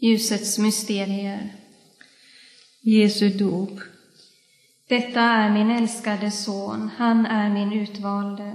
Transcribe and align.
Ljusets 0.00 0.58
mysterier. 0.58 1.48
Jesu 2.82 3.30
dop. 3.30 3.80
Detta 4.88 5.20
är 5.20 5.50
min 5.50 5.70
älskade 5.70 6.30
son, 6.30 6.90
han 6.96 7.26
är 7.26 7.50
min 7.50 7.72
utvalde. 7.72 8.54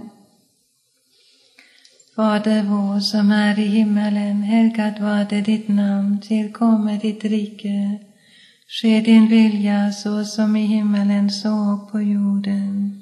Fader 2.16 2.64
vår 2.64 3.00
som 3.00 3.32
är 3.32 3.60
i 3.60 3.66
himmelen, 3.66 4.42
helgat 4.42 5.00
varde 5.00 5.42
ditt 5.42 5.68
namn, 5.68 6.22
tillkommer 6.22 7.00
ditt 7.00 7.24
rike. 7.24 8.00
Ske 8.68 9.02
din 9.02 9.28
vilja 9.28 9.92
så 9.92 10.26
som 10.26 10.56
i 10.56 10.66
himmelen 10.66 11.32
så 11.32 11.88
på 11.92 12.02
jorden. 12.02 13.02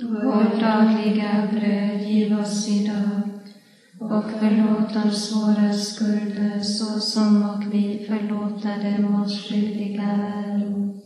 Vårt 0.00 0.60
dagliga 0.60 1.48
bröd 1.52 2.00
giv 2.02 2.40
oss 2.40 2.68
idag 2.68 3.37
och 4.00 4.24
förlåt 4.40 5.06
oss 5.06 5.36
våra 5.36 5.72
skulder 5.72 6.60
så 6.60 7.00
som 7.00 7.42
och 7.42 7.74
vi 7.74 8.06
förlåta 8.08 8.68
dem 8.68 9.22
oss 9.22 9.48
skyldiga 9.48 10.02
äro. 10.02 11.00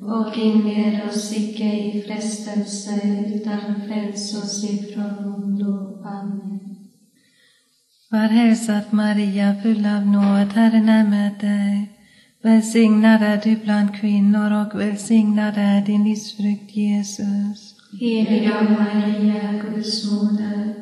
Och 0.00 0.38
inled 0.38 1.08
oss 1.08 1.32
icke 1.32 1.64
i 1.64 2.04
frestelse 2.06 3.00
utan 3.34 3.80
fräls 3.88 4.42
oss 4.42 4.64
ifrån 4.64 5.34
ondo. 5.34 6.02
Amen. 6.04 6.60
Var 8.10 8.28
hälsad 8.28 8.82
Maria, 8.90 9.56
full 9.62 9.86
av 9.86 10.06
nåd, 10.06 10.52
Herren 10.52 10.88
är 10.88 11.08
med 11.08 11.32
dig. 11.40 11.96
Välsignad 12.42 13.22
är 13.22 13.40
du 13.44 13.56
bland 13.56 14.00
kvinnor 14.00 14.52
och 14.52 14.80
välsignad 14.80 15.54
är 15.56 15.86
din 15.86 16.04
livsfrukt 16.04 16.76
Jesus. 16.76 17.74
Heliga 18.00 18.62
Maria, 18.62 19.52
Guds 19.52 20.10
moder, 20.10 20.79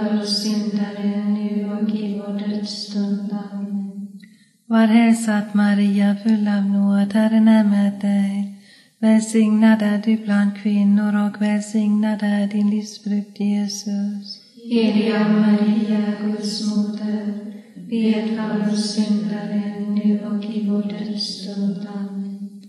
för 0.00 0.22
oss 0.22 0.42
syndare 0.42 1.24
nu 1.24 1.70
och 1.72 1.88
i 1.90 2.18
vår 2.18 2.48
dödsstund. 2.48 3.36
Amen. 3.52 4.20
Var 4.66 4.86
hälsad 4.86 5.42
Maria, 5.52 6.16
full 6.22 6.48
av 6.48 6.64
nåd, 6.64 7.12
Herren 7.12 7.48
är 7.48 7.64
med 7.64 7.92
dig. 8.00 8.54
Välsignad 8.98 9.82
är 9.82 10.02
du 10.04 10.16
bland 10.16 10.62
kvinnor 10.62 11.26
och 11.26 11.42
välsignad 11.42 12.22
är 12.22 12.46
din 12.46 12.70
livsfrukt 12.70 13.40
Jesus. 13.40 14.40
Heliga 14.70 15.28
Maria, 15.28 16.12
Guds 16.22 16.76
moder, 16.76 17.34
bed 17.74 18.36
för 18.36 18.72
oss 18.72 18.94
syndare 18.94 19.80
nu 19.80 20.20
och 20.24 20.44
i 20.44 20.68
vår 20.68 20.82
dödsstund. 20.82 21.86
Amen. 21.94 22.62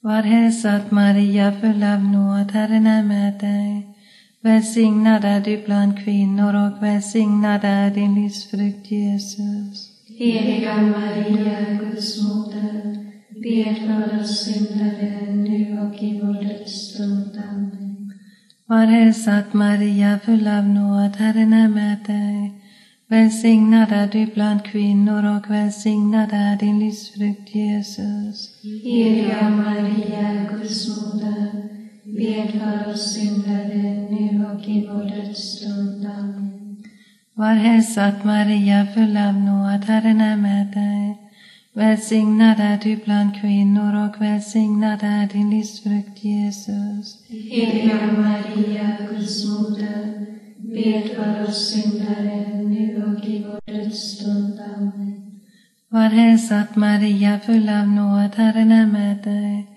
Var 0.00 0.22
hälsad 0.22 0.82
Maria, 0.90 1.52
full 1.60 1.82
av 1.82 2.04
nåd, 2.04 2.50
Herren 2.52 2.86
är 2.86 3.02
med 3.02 3.40
dig. 3.40 3.92
Välsignad 4.44 5.24
är 5.24 5.40
du 5.40 5.64
bland 5.64 6.04
kvinnor 6.04 6.54
och 6.54 6.82
välsignad 6.82 7.60
är 7.62 7.90
din 7.90 8.14
livsfrukt 8.14 8.90
Jesus. 8.90 9.90
Heliga 10.18 10.76
Maria, 10.76 11.78
Guds 11.80 12.22
moder, 12.22 13.12
bed 13.42 13.76
för 13.76 14.20
oss 14.20 14.44
syndare 14.44 15.32
nu 15.32 15.80
och 15.80 16.02
i 16.02 16.20
vår 16.20 16.42
dödsstund. 16.42 17.42
Amen. 17.50 18.12
Var 18.66 18.86
hälsad 18.86 19.44
Maria, 19.52 20.20
full 20.24 20.48
av 20.48 20.64
nåd, 20.64 21.16
Herren 21.16 21.52
är 21.52 21.68
med 21.68 21.98
dig. 22.06 22.62
Välsignad 23.08 23.92
är 23.92 24.06
du 24.06 24.26
bland 24.26 24.64
kvinnor 24.64 25.36
och 25.36 25.50
välsignad 25.50 26.28
är 26.32 26.56
din 26.56 26.78
livsfrukt 26.78 27.54
Jesus. 27.54 28.60
Heliga 28.84 29.50
Maria, 29.50 30.46
Guds 30.50 30.88
moder, 30.88 31.68
bed 32.04 32.50
för 32.50 32.92
oss 32.92 33.14
syndare 33.14 34.01
och 34.62 34.68
i 34.68 34.86
vår 34.86 35.04
dödsstund. 35.04 36.06
Amen. 36.06 36.76
Var 37.34 37.54
hälsad 37.54 38.12
Maria, 38.22 38.86
full 38.94 39.16
av 39.16 39.34
nåd, 39.34 39.84
Herren 39.84 40.20
är 40.20 40.36
med 40.36 40.66
dig. 40.66 41.18
Välsignad 41.72 42.60
är 42.60 42.78
du 42.82 42.96
bland 43.04 43.40
kvinnor 43.40 44.06
och 44.06 44.22
välsignad 44.22 44.98
är 45.02 45.28
din 45.32 45.50
livsfrukt 45.50 46.24
Jesus. 46.24 47.24
Heliga 47.28 48.12
Maria, 48.18 48.96
Guds 49.10 49.44
moder, 49.44 50.26
bed 50.56 51.10
för 51.16 51.48
oss 51.48 51.70
syndare 51.70 52.62
nu 52.62 53.04
och 53.06 53.24
i 53.28 53.44
vår 53.44 53.72
dödsstund. 53.72 54.60
Amen. 54.76 55.40
Var 55.88 56.08
hälsad 56.08 56.66
Maria, 56.74 57.40
full 57.46 57.68
av 57.68 57.88
nåd, 57.88 58.30
Herren 58.36 58.72
är 58.72 58.86
med 58.86 59.16
dig. 59.24 59.71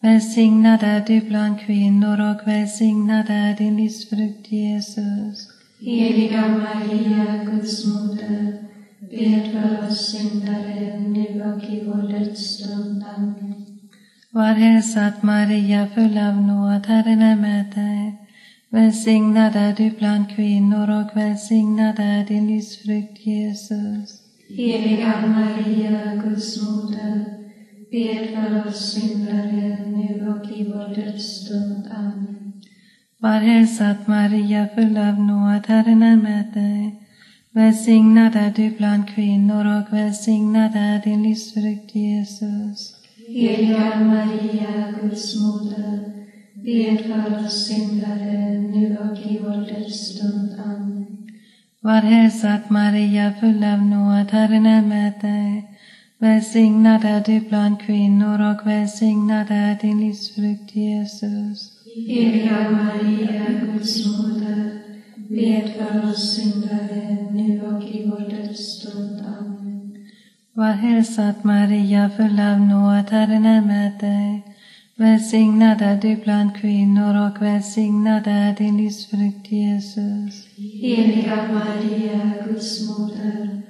Välsignad 0.00 0.82
är 0.82 1.00
du 1.06 1.20
bland 1.20 1.60
kvinnor 1.60 2.30
och 2.30 2.48
välsignad 2.48 3.26
är 3.28 3.56
din 3.56 3.76
livsfrukt 3.76 4.52
Jesus. 4.52 5.48
Heliga 5.80 6.48
Maria, 6.48 7.44
Guds 7.44 7.86
moder, 7.86 8.58
bed 9.10 9.52
för 9.52 9.88
oss 9.88 10.12
syndare 10.12 10.98
nu 11.00 11.42
och 11.42 11.64
i 11.64 11.82
vår 11.84 12.08
dödsstund. 12.12 13.04
Amen. 13.16 13.66
Var 14.30 14.52
hälsad 14.52 15.12
Maria, 15.20 15.88
full 15.94 16.18
av 16.18 16.42
nåd, 16.42 16.86
Herren 16.86 17.22
är 17.22 17.36
med 17.36 17.66
dig. 17.74 18.28
Välsignad 18.70 19.56
är 19.56 19.74
du 19.74 19.90
bland 19.90 20.36
kvinnor 20.36 20.90
och 20.90 21.16
välsignad 21.16 21.98
är 21.98 22.24
din 22.26 22.46
livsfrukt 22.46 23.26
Jesus. 23.26 24.22
Heliga 24.48 25.26
Maria, 25.26 26.14
Guds 26.14 26.62
moder, 26.62 27.45
bed 27.90 28.28
för 28.34 28.68
oss 28.68 28.92
syndare 28.92 29.78
nu 29.86 30.28
och 30.28 30.58
i 30.58 30.64
vår 30.64 30.94
dödsstund. 30.94 31.88
Amen. 31.90 32.52
Var 33.18 33.38
hälsad 33.38 33.96
Maria, 34.06 34.68
full 34.74 34.96
av 34.96 35.20
nåd, 35.20 35.66
Herren 35.66 36.02
är 36.02 36.16
med 36.16 36.52
dig. 36.54 37.02
Välsignad 37.50 38.36
är 38.36 38.52
du 38.56 38.70
bland 38.70 39.08
kvinnor 39.08 39.78
och 39.78 39.92
välsignad 39.92 40.72
är 40.74 41.02
din 41.02 41.22
livsfrukt 41.22 41.94
Jesus. 41.94 42.94
Heliga 43.28 44.00
Maria, 44.00 44.94
Guds 45.02 45.34
moder, 45.40 45.98
bed 46.54 47.00
för 47.00 47.46
oss 47.46 47.66
syndare 47.66 48.58
nu 48.58 48.96
och 48.98 49.30
i 49.30 49.38
vår 49.38 49.74
dödsstund. 49.74 50.60
Amen. 50.64 51.06
Var 51.80 52.00
hälsad 52.00 52.60
Maria, 52.68 53.34
full 53.40 53.64
av 53.64 53.82
nåd, 53.82 54.30
Herren 54.30 54.66
är 54.66 54.82
med 54.82 55.12
dig. 55.20 55.75
Välsignad 56.18 57.04
är 57.04 57.20
du 57.26 57.40
bland 57.48 57.80
kvinnor 57.80 58.50
och 58.50 58.66
välsignad 58.66 59.46
är 59.50 59.78
din 59.80 60.00
livsfrukt 60.00 60.76
Jesus. 60.76 61.72
Heliga 61.96 62.70
Maria, 62.70 63.44
Guds 63.72 64.06
moder, 64.06 64.78
bed 65.16 65.72
för 65.78 66.10
oss 66.10 66.36
syndare 66.36 67.16
nu 67.30 67.62
och 67.62 67.82
i 67.82 68.10
vår 68.10 68.30
dödsstund. 68.30 69.24
Amen. 69.38 70.08
Var 70.52 70.72
hälsad 70.72 71.34
Maria, 71.42 72.10
full 72.16 72.40
av 72.40 72.60
nåd, 72.60 73.10
Herren 73.10 73.46
är 73.46 73.60
med 73.60 73.92
dig. 74.00 74.42
Välsignad 74.94 75.82
är 75.82 76.00
du 76.00 76.16
bland 76.16 76.56
kvinnor 76.56 77.26
och 77.26 77.42
välsignad 77.42 78.22
är 78.26 78.56
din 78.56 78.76
livsfrukt 78.76 79.52
Jesus. 79.52 80.46
Heliga 80.56 81.48
Maria, 81.52 82.32
Guds 82.46 82.88
moder, 82.88 83.62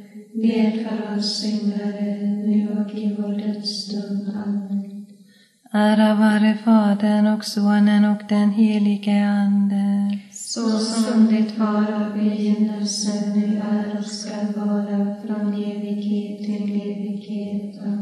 Beka 0.42 1.16
oss 1.18 1.40
syndare, 1.40 2.16
nu 2.46 2.68
och 2.80 2.94
i 2.94 3.16
vår 3.18 3.32
dödsstund. 3.38 4.28
Amen. 4.44 5.06
Ära 5.72 6.14
vare 6.14 6.58
Fadern 6.64 7.26
och 7.26 7.44
Sonen 7.44 8.04
och 8.04 8.22
den 8.28 8.50
helige 8.50 9.28
Ande. 9.28 10.18
Så 10.32 10.78
som 10.78 11.26
det 11.26 11.58
var 11.58 11.92
av 11.92 12.18
begynnelsen, 12.18 13.32
nu 13.32 13.62
är 13.72 13.98
och 13.98 14.06
ska 14.06 14.60
vara, 14.60 15.16
från 15.26 15.54
evighet 15.54 16.38
till 16.38 16.80
evighet. 16.80 17.82
Amen. 17.82 17.95